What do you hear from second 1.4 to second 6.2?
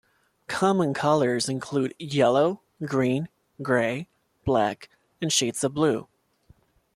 include yellow, green, grey, black and shades of blue.